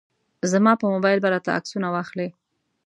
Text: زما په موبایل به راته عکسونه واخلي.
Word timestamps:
زما 0.51 0.73
په 0.81 0.85
موبایل 0.93 1.19
به 1.21 1.29
راته 1.33 1.49
عکسونه 1.57 1.87
واخلي. 1.91 2.29